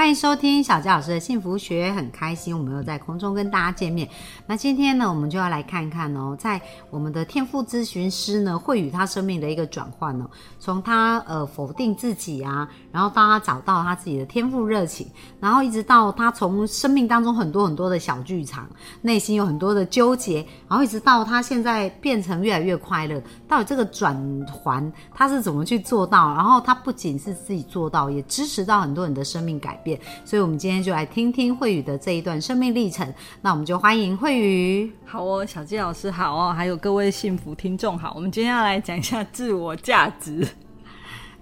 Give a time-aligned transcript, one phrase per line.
[0.00, 4.08] 欢迎收听小佳老师的幸福学，很开心我们又在空中跟大家见面。
[4.46, 6.58] 那今天呢，我们就要来看看哦，在
[6.88, 10.24] 我们的天赋咨询师呢，会与他生命的一个转换哦，
[10.58, 15.06] 从他呃否定自己啊，然后到他找到他自己的天赋热情，
[15.38, 18.66] 然后一直到他从生命当中很多很多的小剧场，
[19.02, 20.36] 内心有很多的纠结，
[20.66, 23.22] 然后一直到他现在变成越来越快乐。
[23.46, 24.16] 到底这个转
[24.50, 26.32] 环他是怎么去做到？
[26.32, 29.89] 然后他不仅是自己做到，也支持到很多人的生命改变。
[30.24, 33.06] 所以，我们今天就来听听慧宇的这一段生命历程。
[33.40, 34.92] 那我们就欢迎慧宇。
[35.04, 38.12] 好哦，小纪老师好哦，还有各位幸福听众好。
[38.14, 40.46] 我们今天要来讲一下自我价值。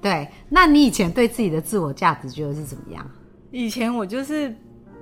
[0.00, 3.10] 对，那你以前对自己的自我价值觉得是怎么样？
[3.50, 4.54] 以前我就是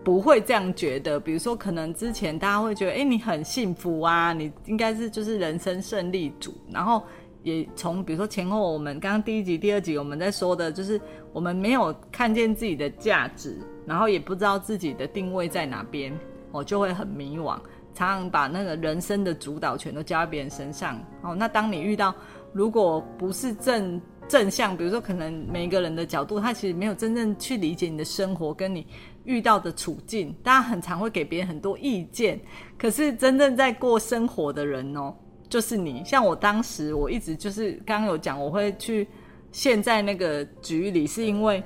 [0.05, 1.20] 不会这样觉得。
[1.20, 7.03] 比如说，可能之前大家会觉得，哎，你很幸福啊，你应该是就是人生胜利组，然后。
[7.47, 11.00] 也从比如说前后，我们刚刚第一集、第二集我们在说的，就是
[11.33, 16.12] 我们没有看见自己的价值，然后也不知道自己的定位在哪边，
[16.50, 17.56] 我就会很迷惘，
[17.94, 21.00] 常常把那个人生的主导权都交在别人身上。
[21.22, 22.12] 哦，那当你遇到
[22.52, 28.84] 如果不是正正向，比如说可能每一个人的角度，他其实没有真正去理解你的生活跟你
[29.22, 32.41] 遇到的处境，大家很常会给别人很多意见，
[32.77, 35.14] 可是真正在过生活的人哦。
[35.48, 39.06] 就是你，像我当时，我一直就是刚刚有讲，我会去
[39.52, 41.62] 陷在那个局里，是因为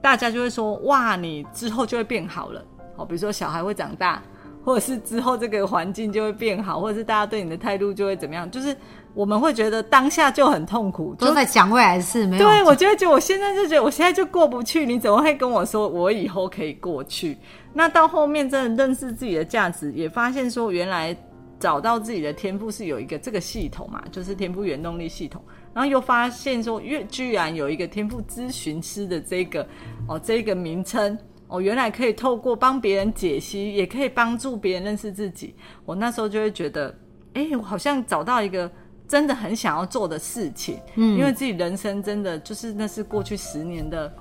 [0.00, 2.64] 大家就会说，哇，你之后就会变好了，
[2.96, 4.22] 好，比如说小孩会长大，
[4.64, 8.76] 或者是之后这个环境就会变好，或者是大家对你的态度就会怎么样，就是
[9.14, 12.44] 我们会觉得当下就很痛苦，都在讲未来的事，没有？
[12.44, 17.36] 对，我就会觉得就我现在就觉得我现在就过不去，你怎么会跟我说我以后可以过去？
[17.72, 21.16] 那到后面真的认识自己的价值，也发现说原来。
[21.62, 25.40] 找到自己的天赋是有一个这个系统嘛，就是天赋原动力系统。
[25.72, 29.64] 然后又发现说，越居然有一个天赋咨询师的这个
[30.08, 35.54] 哦，这个名称哦，原来可以透过帮别人解析，也可以帮助别人认识自己。
[35.84, 36.92] 我那时候就会觉得，
[37.34, 38.68] 哎，我好像找到一个
[39.06, 40.80] 真的很想要做的事情。
[40.96, 44.12] 嗯，因为自己人生真的就是那是过去十年的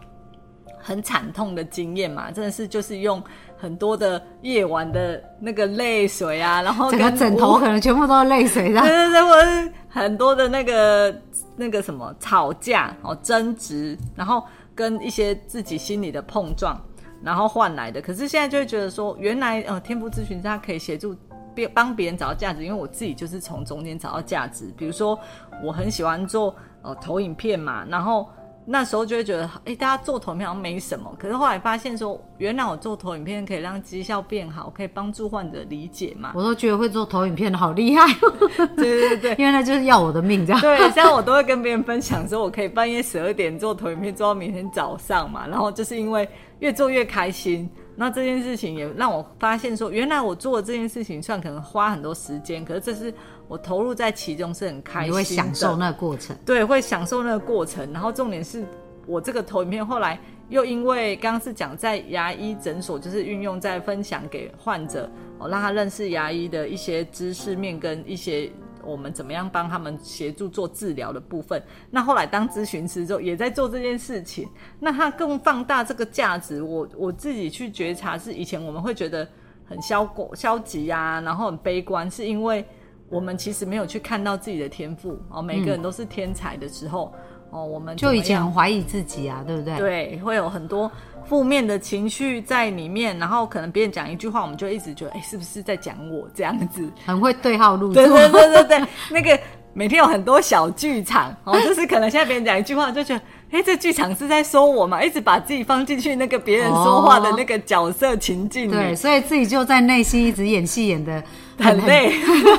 [0.78, 3.19] 很惨痛的经验嘛，真的是就是用。
[3.62, 11.16] 很多的夜晚的那个泪水啊，然后整个枕头可能全部都是泪水，对对对，或者很多的那个
[11.56, 16.76] 那个什么吵架哦争执，然后跟一些自己心里的碰撞，
[17.22, 18.02] 然后换来的。
[18.02, 21.16] 可是现在就会觉得说，原来呃天赋咨询他可以协助
[21.54, 24.74] 别帮别人找到价值，因为我自己就是从中间找到价值。
[24.76, 25.16] 比如说
[25.64, 28.28] 我很喜欢做呃投影片嘛，然后。
[28.66, 31.14] 那时候就会觉得，哎，大家做投影片好像没什么。
[31.18, 36.32] 可是后来发现说，原来我做投影片可以让绩效变好，可以帮助患者理解嘛。
[36.36, 38.06] 我都觉得会做投影片的好厉害。
[38.78, 40.62] 对对对， 因为那就是要我的命这样。
[40.62, 45.48] 对，像我都会跟别人分享说，我可以半夜十二点做投影片，做到明天早上嘛。
[45.48, 46.28] 然后就是因为
[46.60, 47.70] 越做越开心。
[47.96, 53.13] 那这件事情也让我发现说，原来我做的这件事情，算可能花很多时间，可是这是
[53.47, 56.35] 我投入在其中是很开心，你会享受那个过程。
[56.46, 57.91] 对，会享受那个过程。
[57.91, 58.63] 然后重点是
[59.06, 60.19] 我这个投影片后来
[60.50, 68.52] 又因为刚刚是讲在牙医诊所，就是运用在分享给患者，哦，让他认识牙医的一些知识面跟一些。
[68.84, 71.62] 我们怎么样帮他们协助做治疗的部分？
[71.90, 74.47] 那后来当咨询师之后，也在做这件事情。
[74.80, 76.62] 那他更放大这个价值。
[76.62, 79.28] 我我自己去觉察，是以前我们会觉得
[79.66, 82.66] 很消过消极啊，然后很悲观，是因为
[83.09, 85.41] 我们其实没有去看到自己的天赋哦。
[85.41, 87.14] 每个人都是天才的时候
[87.50, 89.78] 哦，我们就以前很怀疑自己啊，对不对？
[89.78, 90.91] 对，会有很多。
[91.28, 96.88] 负面的情绪在里面，然后可能别人讲一句话，我们就一直觉得，哎，是不是在讲我这样子？
[97.06, 98.06] 很会对号入座。
[98.06, 99.40] 对对对对对，那个
[99.74, 103.22] 每天有很多小剧场，哦， 就是可能现在别人讲一句话，就觉得，
[103.52, 105.02] 哎，这剧场是在说我嘛？
[105.03, 111.23] 一直把自己放进去那个别人说话的那个角色情境里，对，所以自己就在内心一直演戏，演的
[111.58, 112.14] 很累。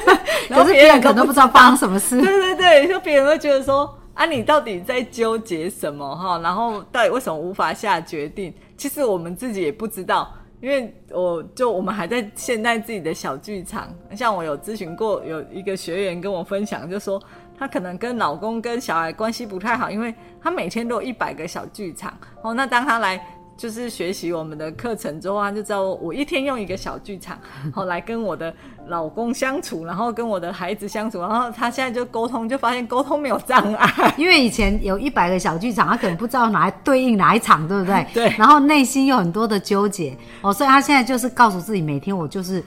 [0.49, 2.21] 可是别人可能都不知道发生什么事。
[2.21, 3.99] 对对对，就别人会觉得说。
[4.15, 6.39] 啊，你到底在纠结什么哈？
[6.41, 8.53] 然后到底为什么无法下决定？
[8.77, 13.89] 其实我们自己也不知道，因为我就我们还在现代自己的小剧场。
[14.15, 17.21] 像我有咨询过，有一个学员跟我分享，就说
[17.59, 22.13] 她可能跟老公跟小孩关系不太好，因为他每天都有一百个小剧场。
[22.43, 23.19] 哦，那当她来
[23.57, 27.39] 就是学习我们的课程之后，他就知道我一天用一个小剧场，
[27.73, 28.53] 后来跟我的
[28.89, 34.15] 老公相处，然后跟我的孩子相处，然后他现在就沟通，就发现沟通没有障碍。
[34.17, 38.07] 因为以前有一百个小剧场，他可能不知道哪对应哪一场，对不对？
[38.13, 38.35] 对。
[38.37, 42.63] 然后内心有很多的纠结哦，所以他现在就是告诉自己，每天我就是。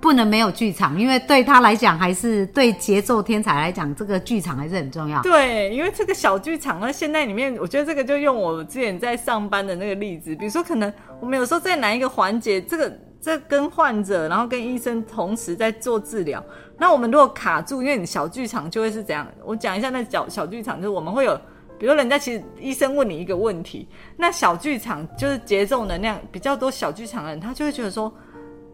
[0.00, 5.20] 不能没有剧场，因为对他来讲，还是对节奏天才来讲，这个剧场还是很重要。
[5.20, 16.42] 对，因为这个小剧场呢，现在里面，我觉得这个就用我之前在上班的那个例子，比如说，可能我们有时候在哪一个环节，这个这跟患者，然后跟医生同时在做治疗，
[16.78, 19.26] 那我们如果卡住，因为你小剧场就会是怎样？
[19.44, 21.38] 我讲一下那小小剧场，就是我们会有，
[21.78, 23.86] 比如人家其实医生问你一个问题，
[24.16, 28.10] 那小剧场就是节奏能量比较多，小剧场的人他就会觉得说。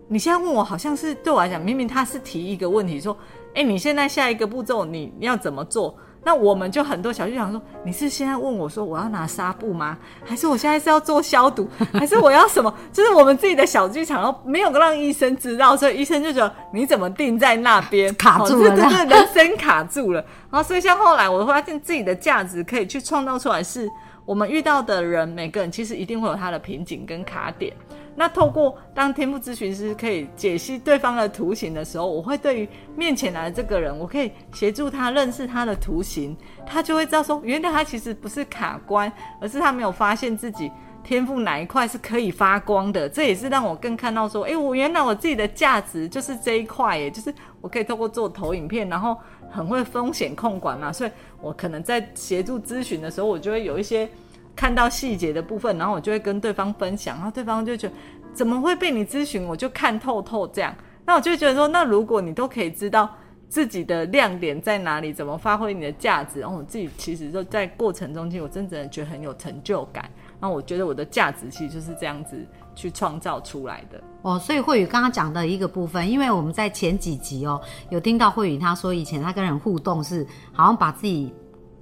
[0.08, 3.16] 你现在问我，好像是对我来讲，明明他是提一个问题，说，
[3.54, 5.96] 哎，你现在下一个步骤你要怎么做？
[6.22, 9.96] 那我们就很多小剧场说，你是现在问我说我要拿纱布吗？
[10.24, 11.68] 还是我现在是要做消毒？
[11.92, 12.72] 还是我要什么？
[12.92, 20.20] 就是我们自己的小剧场，然后没有让医生知道，所以医生就觉得你怎么定在那边卡住了，对对对，人生卡住了。
[20.50, 23.88] 然后所以像后来我发现自己的价值可以去创造出来，是
[24.24, 27.72] 我们遇到的人，每个人其实一定会有他的瓶颈跟卡点。
[28.18, 36.34] 那透过当天赋咨询师可以解析对方的图形的时候，我会对于面前来的这个人，我可以协助他认识他的图形，
[36.66, 40.72] 他就会知道说，原来他其实不是卡关，而是他没有发现自己
[41.04, 43.06] 天赋哪一块是可以发光的。
[43.06, 49.14] 这也是让我更看到说，诶，我原来我自己的价值就是这一块，耶，就是我可以透过做投影片，然后
[49.50, 51.10] 很会风险控管嘛，所以
[51.42, 54.08] 我可能在协助咨询的时候，我就会有一些。
[54.56, 57.94] 看到细节的部分，然后我就会跟对方分享，然后对方就觉得
[58.32, 60.74] 怎么会被你咨询，我就看透透这样。
[61.04, 63.08] 那我就觉得说，那如果你都可以知道
[63.48, 70.10] 自己的亮点在哪里，怎么发挥你的价值，然后我自己其实就在过程中间，我真正的觉得很有成就感。
[70.40, 72.36] 然后我觉得我的价值其实就是这样子
[72.74, 74.02] 去创造出来的。
[74.22, 77.60] 哦，所以慧宇刚刚讲的一个部分，因为我们在前几集哦，
[77.90, 81.32] 有听到慧宇他说以前他跟人互动是好像把自己。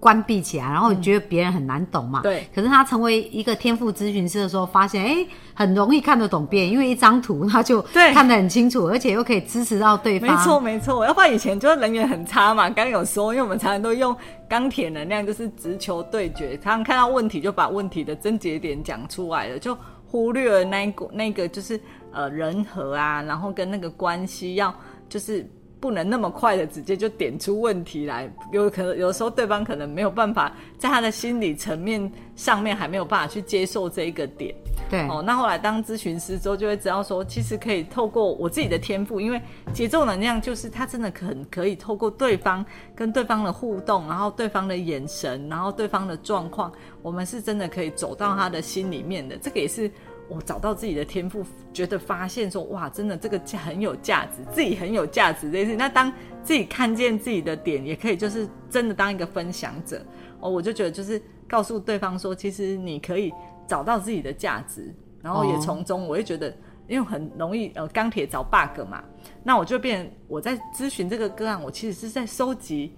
[0.04, 2.20] 关闭起来，然后觉得别人很难懂嘛？
[2.20, 2.46] 对。
[2.54, 7.80] 可是他成为一个天赋咨询师的时候，发现哎，很容易看得懂别人，因为一张图他就
[8.12, 10.28] 看得很清楚，而且又可以支持到对方。
[10.28, 11.06] 没错，没错。
[11.06, 12.64] 要不然以前就是人缘很差嘛。
[12.64, 14.14] 刚刚有说，因为我们常常都用
[14.46, 19.74] 钢铁能量，就是直球对决，常常看到问题就把问题的症结点讲出来了，就
[20.06, 21.80] 忽略了那个那个就是
[22.12, 24.74] 呃人和啊，然后跟那个关系要
[25.08, 25.50] 就是。
[25.84, 34.54] 不能那么快的直接就点出问题来，有可能有时候对方可能没有办法在他的心理层面上面还没有办法去接受这一个点。
[34.88, 39.38] 对哦，那后来当咨询师之后就会知道说，其实可以透过我自己的天赋，因为
[39.74, 42.64] 节奏能量就是他真的很可以透过对方
[42.94, 46.72] 跟对方的互动，然后对方的眼神，然后对方的状况，
[47.02, 49.36] 我们是真的可以走到他的心里面的。
[49.36, 49.90] 这个也是。
[50.28, 55.76] 我找到自己的天赋，觉得发现说哇，真的这个很有价值，自己很有价值这件事。
[55.76, 56.12] 那当
[56.42, 60.04] 自己看见自己的点，也可以就是真的当一个分享者
[60.40, 60.50] 哦。
[60.50, 63.32] 我就觉得就是告诉对方说，其实你可以
[63.66, 66.54] 找到自己的价值，然后也从中，我会觉得
[66.88, 69.04] 因为很容易呃钢铁找 bug 嘛，
[69.42, 72.94] 那我就变我在咨询这个个案，我其实是在收集，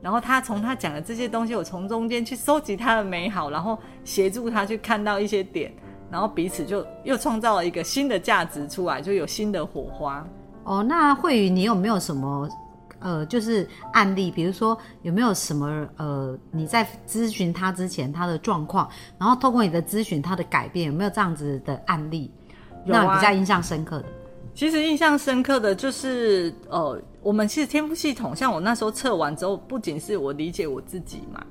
[0.00, 5.70] 然后他从他讲的这些东西，我从中间去收集他的美好，然后协助他去看到一些点。
[6.10, 10.26] 然后彼此就又创造了一个新的价值出来，就有新的火花。
[10.64, 12.48] 哦，那慧宇，你有没有什么
[12.98, 14.30] 呃，就是案例？
[14.30, 22.30] 比如说有没有什么呃，你在咨询他之前他的状况，然后透过你的咨询他的改变，有没有这样子的案例？
[22.84, 24.06] 那比较印象深刻的？
[24.54, 31.42] 其实印象深刻的就是呃，我们其实天赋系统，像我那时候测完之后，不仅是我理解我自己嘛。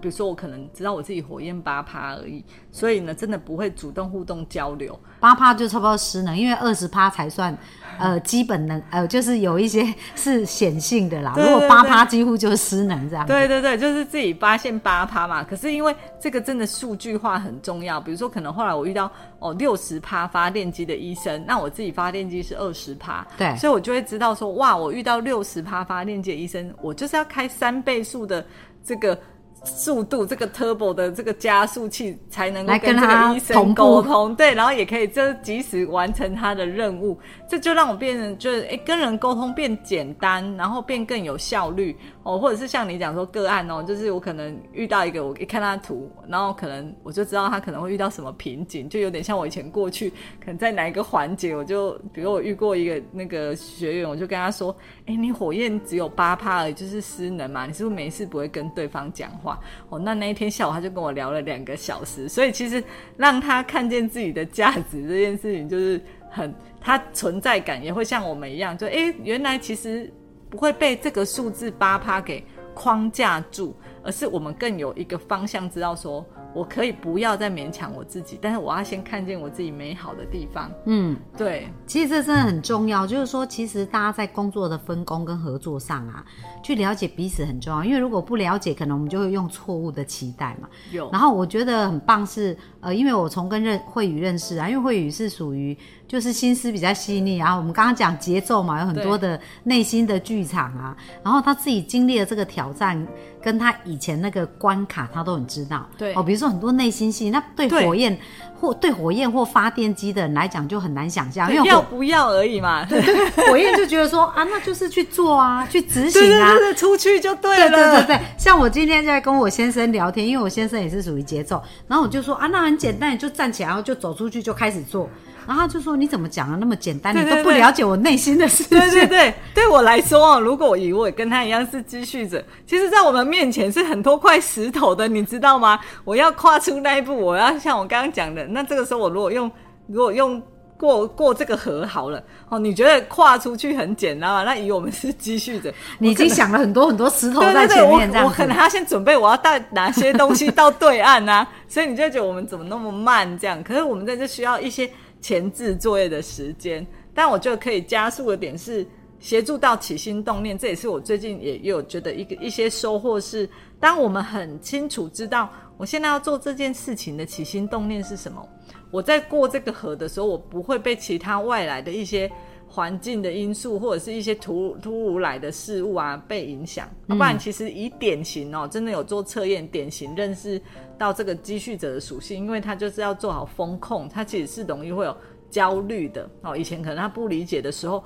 [0.00, 4.98] 比如说，我可能知道我自己火焰八趴而已，所以呢，真的不会主动互动交流。
[5.20, 7.56] 八趴就差不多失能，因为二十趴才算
[7.98, 11.34] 呃基本能，呃就是有一些 是显性的啦。
[11.36, 13.26] 如果八趴几乎就是失能这样。
[13.26, 15.44] 对对对，就是自己发现八趴嘛。
[15.44, 28.44] 可是因为这个真的数据化很重要，比如说可能后来我遇到哦六十趴发电机的医生，那我自己发电机是二十趴，对，所以我就会知道说哇，我遇到六十趴发电机的医生，我就是要开三倍数的
[28.82, 29.16] 这个。
[29.64, 54.74] 速度这个 turbo 的这个加速器才能够跟这个医生沟通，对，然后也可以就及时完成他的任务，这就让我变成就是哎跟人沟通变简单，然后变更有效率，哦，或者是像你讲说个案哦，就是我可能遇到一个，我一看他图，然后可能我就知道他可能会遇到什么瓶颈，就有点像我以前过去可能在哪一个环节，我就比如我遇过一个那个学员，我就跟他说，
[55.06, 59.58] 哎，你火焰只有八趴而已，就是失能嘛，你是不是没事不会跟对方讲话？
[59.88, 62.82] 哦，那那一天下午他就跟我聊了两个小时，所以其实
[63.16, 66.00] 让他看见自己的价值这件事情，就是
[66.30, 70.08] 很他存在感也会像我们一样，就哎，原来其实。
[70.52, 72.44] 不会被这个数字八趴给
[72.74, 76.22] 框架住，而是我们更有一个方向，知道说
[76.54, 80.70] 我可以不要再勉强我自己，但是我要先看见我自己美好的地方。
[80.84, 86.22] 嗯，对，其实这真的很重要，就是说，其实大家在工作的分工跟合作上啊，
[86.62, 90.68] 去了解彼此很重要，因为如果不了解，可能我们就会用错误的期待嘛。
[90.90, 95.76] 有，然后我觉得很棒是，呃，因为我从跟认慧宇认识啊，因为慧宇是属于。
[96.12, 103.02] 就是心思比较细腻啊，我们刚刚讲节奏嘛，有很多的内心的剧场啊，然后他自己经历了这个挑战，
[103.42, 105.88] 跟他以前那个关卡，他都很知道。
[105.96, 108.14] 对哦，比如说很多内心戏，那对火焰
[108.60, 112.86] 或对火焰或发电机的人来讲就很难想象，因为要不要而已嘛。
[113.48, 117.70] 火焰就觉得说啊，那就是去做啊，去执行啊，出去就对了。
[117.70, 125.08] 对对对对，像我今天在跟我先生聊天，因为我先生也是属于节奏，然后我就说啊，那很简单，你就站起来，然后就走出去，就开始做。
[125.46, 127.14] 然后他就说：“你怎么讲的那么简单？
[127.14, 135.78] 你都不了解我内心的事情。”对对对， 对我来说哦，如果以我跟他一样是积蓄者，其实，在我们面前是很多块石头的，你知道吗？
[136.04, 139.50] 我要跨出那一步，我要像我刚刚讲的，那这个时候我如果用，
[139.88, 140.40] 如果用
[140.76, 144.42] 过过这个河好了哦，你觉得跨出去很简单吗？
[144.44, 153.62] 那以我们是积蓄者，你已经想了很多很多石头在前面，我可能要先准备我要带哪些东西到对岸啊，所以你就觉得我们怎么那么慢这样？
[153.62, 154.90] 可是我们在这需要一些。
[155.22, 158.86] 前置作业的时间，但我觉得可以加速的点是
[159.20, 163.48] 协助到起心动念，这也是我最近也有觉得一个一些收获是，
[163.78, 165.48] 当我们很清楚知道
[165.78, 168.46] 我现在要做这件事情的起心动念是什么，
[168.90, 172.30] 我在过这个河的时候，我不会被其他外来的一些
[172.72, 176.88] 环境的因素或者是一些突突如来的事物啊被影响。
[177.06, 180.60] 不然其实以典型哦，真的有做测验，典型认识。
[180.98, 185.16] 到这个积蓄者的属性，因为他就是要做好风控，他其实是容易会有
[185.50, 186.56] 焦虑的哦。
[186.56, 188.04] 以前可能他不理解的时候，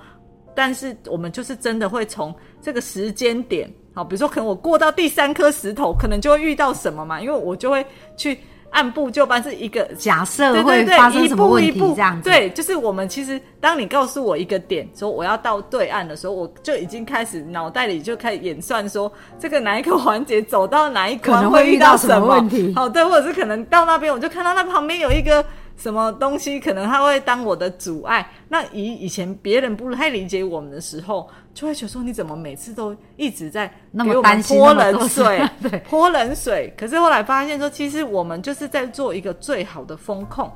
[0.55, 7.85] 但是我们就是真的会从这个时间点，好，比如说可能我过到第三颗石头，可能就会遇到什么嘛，因为我就会
[8.17, 8.39] 去。
[8.77, 11.81] 按部就班是一个假设会发生什么问题？
[11.95, 22.71] 这样对，就是我们其实，当你告诉我一个点，说我要到对岸的时候，我就已经开始脑袋里就开始演算，说这个哪一个环节走到哪一关会遇到什么问题？
[22.77, 25.43] 好，对，或者是可能到那边，我就看到那旁边有一个。
[25.77, 28.27] 什么东西可能他会当我的阻碍？
[28.49, 36.73] 那以以前别人不太理解我们的时候，就会觉得说你怎么每次都一直在那么担心泼冷水， 对，泼冷水。
[36.79, 40.51] 可是后来发现说，其实我们就是在做一个最好的风控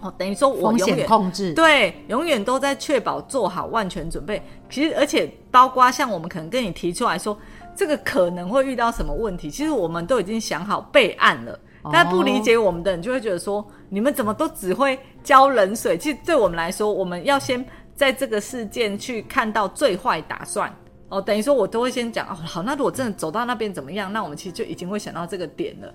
[0.00, 4.42] 哦，等于说我永远控制，对，永远都在确保做好万全准备。
[4.70, 7.36] 其实而且包括像我们可能跟你提出来说，
[7.76, 11.58] 这个可能会遇到什么问题，其实我们都已经想好备案了。
[11.92, 15.96] 但不理解我们的人就会觉得说，你们怎么都只会浇冷水？
[15.96, 17.64] 其实对我们来说，我们要先
[17.94, 20.74] 在这个事件去看到最坏打算
[21.08, 21.20] 哦。
[21.20, 24.12] 等于说我都会先讲哦，好，那如果真的走到那边怎么样？
[24.12, 25.94] 那我们其实就已经会想到这个点了。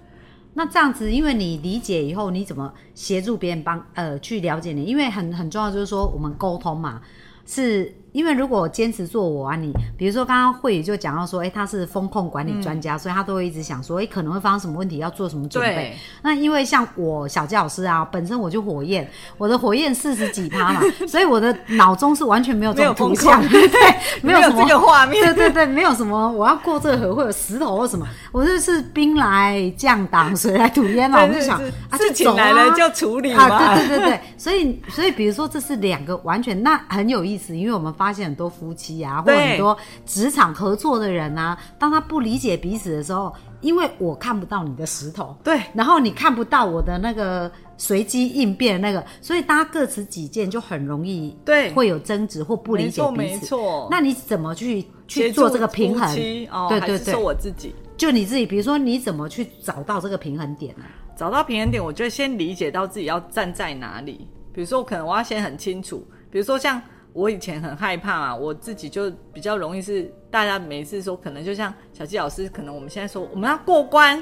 [0.54, 4.84] 那这样子，因为你理解以后，你怎么协助别人帮呃去了解你？
[4.84, 7.02] 因为很很重要，就是说我们沟通嘛
[7.46, 7.94] 是。
[8.14, 15.98] 因为如果坚持做我啊，你比如说刚刚会议就讲到说，哎，他是风控管理专家，所以他都会一直想说，哎，可能会发生什么问题，要做什么准备。
[16.22, 23.70] 那因为像我小教老师啊，本身我就火焰，我的火焰四十几趴嘛， 所以我的脑中是完全没有这种图像， 对，
[24.22, 38.03] 没有这个画面，对对对，没有什么我要过这个河会有石头或什么，我就是兵来将挡，水来土掩嘛，我就想啊，事情来了就处理嘛，对对对对，所以所以比如说这是两个完全那很有意思，因为我们发。
[38.04, 53.14] 发现很多夫妻啊，或很多职场合作的人啊，当他不理解彼此的时候，因为我看不到你的石头，对，然后你看不到我的那个随机应变那个，所以大家各持己见，就很容易对会有争执或不理解彼此。
[53.14, 56.14] 没错，那你怎么去去做这个平衡？
[56.14, 60.84] 对对对，我自己就你自己，比如说你怎么去找到这个平衡点呢？
[61.16, 64.28] 找到平衡点，我觉得先理解到自己要站在哪里。
[64.52, 66.82] 比如说，可能我要先很清楚，比如说像。
[67.14, 74.22] 我以前很害怕啊，我自己就比较容易是大家每次说，可能就像小纪老师，可能我们现在说我们要过关，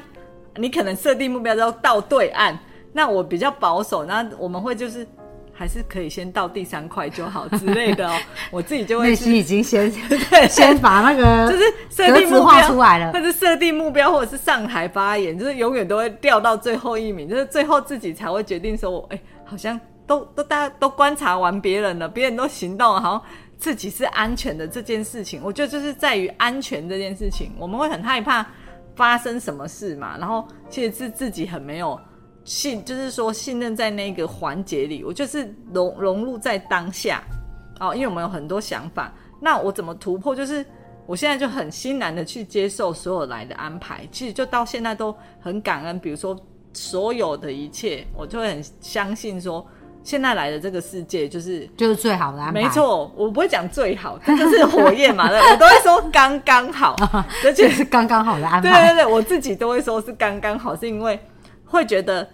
[0.58, 2.58] 你可能设定目标要到对岸，
[2.92, 5.08] 那我比较保守，那我们会就是
[5.54, 8.18] 还是可以先到第三块就好之类的哦。
[8.52, 9.90] 我自己就会内心已经先
[10.50, 13.22] 先把那个就是设定目标出来了或。
[13.22, 19.80] 者设定目标，或者是上台发言，就是永远都会掉到最后一名，就是最后自己才会决定说，我哎、好像
[20.12, 23.22] 都都大家都观察完别人了，别人都行动了，好像
[23.58, 28.46] 自己是安全的这件事情，我觉得就是在于安全这件事情，我们会很害怕
[28.94, 31.98] 发生什么事嘛，然后其实是自己很没有。
[32.44, 37.24] 信就是说信任在那个环节里，我就是融融入在当下
[37.80, 40.36] 哦，因为我们有很多想法，那我怎么突破？
[40.36, 40.66] 就是
[41.06, 46.00] 我现在就很欣然的去接受所有来的安排，其实就到现在都很感恩。
[46.00, 46.36] 比如说
[46.74, 49.64] 所有的一切，我就会很相信说，
[50.04, 52.62] 现在来的这个世界就是就是最好的安排。
[52.62, 56.96] 没，错，我不会讲最好，这就是火焰嘛，对 我都会说刚刚好，
[57.46, 58.88] 而且就是刚刚好的安对排。
[58.88, 61.20] 对对对，我自己都会说是刚刚好，是因为
[61.66, 62.28] 会觉得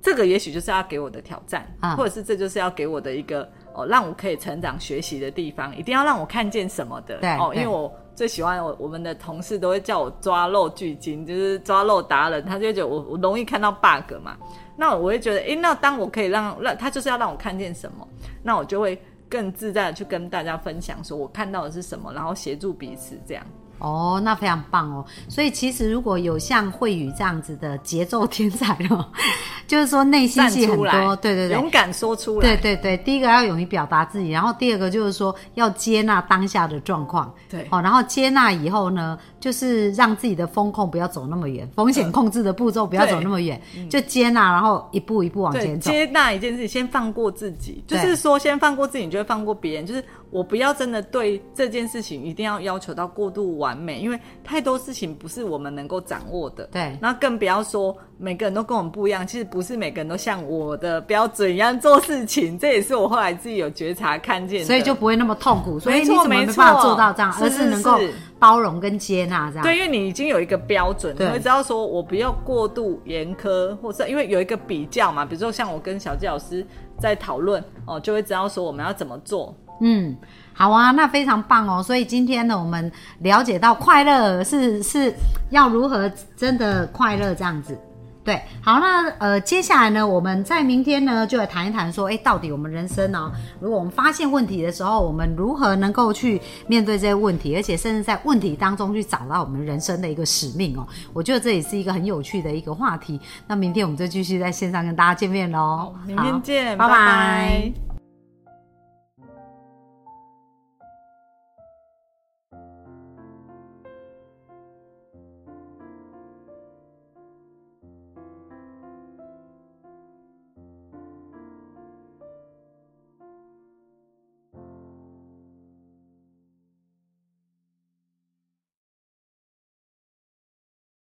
[0.00, 1.94] 这个也许就是要给我的挑战，啊。
[1.96, 7.16] 或者是这就是要给我的一个哦，让我可以成长学习的地方，一定要让我看见什么的。
[7.16, 7.30] 哦，对。
[7.30, 14.36] 哦因为我最喜欢我我们的同事都会叫我抓漏巨精，就是抓漏达人，他就觉得我我容易看到 bug 嘛，
[14.76, 18.06] 那我会觉得，诶，那当我可以让让他就是要让我看见什么，
[18.42, 23.44] 那我就会更自在的去跟大家分享，说我看到的是什么，然后协助彼此这样。
[23.78, 25.04] 哦，那非常棒哦。
[25.28, 29.04] 所以其实如果有像慧宇这样子的节奏天才哦，
[29.66, 37.66] 就是说内心戏很，多，对对对，勇敢说出来，对对对，第一个要勇于表达自己，然后第二个就是说要接纳当下的状况，对。
[37.70, 45.90] 好、然后接纳以后呢，就是让自己的风控不要走那么远，风险控制的步骤不要走那么远，就接纳，然后一步一步往，前走。
[45.90, 49.84] 接纳一件事情，先放过自己，就是说，先放过自己，你就会放过别人。
[49.84, 56.66] 就是我不要真的对这件事情一定要要求到过度完美，因为太多事情不是我们能够掌握的。
[56.66, 64.66] 对那更不要说每个人都跟我们不一样，其实不是每个人都像我的标准一样做事情，这也是我后来自己有觉察看见的。
[64.66, 69.62] 所以就不会那么痛苦，所以你怎么没没办法错做到这样，是而是能够是包容跟接纳这样。
[69.62, 76.66] 对，因为你已经有一个标准，你对会知道说我不要过度严苛，或者因为有一个比较嘛，比如说像我跟小纪老师
[76.98, 79.54] 在讨论哦，就会知道说我们要怎么做。
[79.80, 80.16] 嗯，
[80.52, 81.80] 好啊，那非常棒哦。
[81.80, 85.14] 所以今天呢，我们了解到快乐是是
[85.50, 87.78] 要如何真的快乐这样子。
[88.24, 100.86] 对，好，那呃，接下来呢，我们在明天呢，就来谈一谈说，哎，到底我们人生呢、如果我们发现问题的时候，我们如何能够去面对这些问题，而且甚至在问题当中去找到我们人生的一个使命哦。
[101.12, 103.20] 我觉得这也是一个很有趣的一个话题。
[103.48, 105.92] 那明天我们就继续在线上跟大家见面喽。
[106.06, 107.91] 明天好见，拜拜拜拜